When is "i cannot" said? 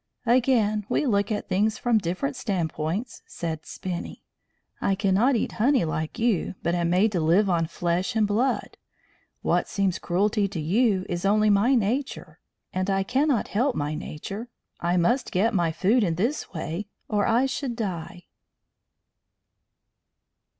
4.81-5.35, 12.89-13.49